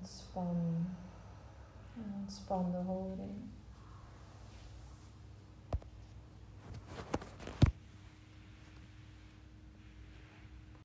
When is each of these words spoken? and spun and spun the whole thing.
and 0.00 0.08
spun 0.08 0.86
and 1.96 2.32
spun 2.32 2.72
the 2.72 2.82
whole 2.82 3.14
thing. 3.18 3.49